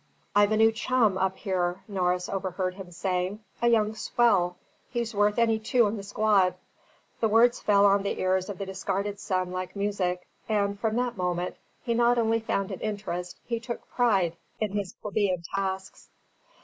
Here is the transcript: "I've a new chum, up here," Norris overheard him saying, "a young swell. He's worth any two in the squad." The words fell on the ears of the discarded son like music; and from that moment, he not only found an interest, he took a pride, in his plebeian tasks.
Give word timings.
"I've 0.35 0.51
a 0.51 0.57
new 0.57 0.71
chum, 0.71 1.15
up 1.19 1.37
here," 1.37 1.83
Norris 1.87 2.27
overheard 2.27 2.73
him 2.73 2.89
saying, 2.89 3.41
"a 3.61 3.67
young 3.67 3.93
swell. 3.93 4.57
He's 4.89 5.13
worth 5.13 5.37
any 5.37 5.59
two 5.59 5.85
in 5.85 5.95
the 5.95 6.01
squad." 6.01 6.55
The 7.19 7.27
words 7.27 7.59
fell 7.59 7.85
on 7.85 8.01
the 8.01 8.19
ears 8.19 8.49
of 8.49 8.57
the 8.57 8.65
discarded 8.65 9.19
son 9.19 9.51
like 9.51 9.75
music; 9.75 10.25
and 10.49 10.79
from 10.79 10.95
that 10.95 11.17
moment, 11.17 11.55
he 11.83 11.93
not 11.93 12.17
only 12.17 12.39
found 12.39 12.71
an 12.71 12.79
interest, 12.79 13.37
he 13.45 13.59
took 13.59 13.83
a 13.83 13.95
pride, 13.95 14.35
in 14.59 14.71
his 14.71 14.91
plebeian 14.93 15.43
tasks. 15.53 16.09